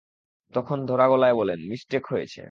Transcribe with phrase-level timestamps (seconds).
[0.53, 2.39] তখন ধরা গলায় বলেন, মিসটেক হয়েছে।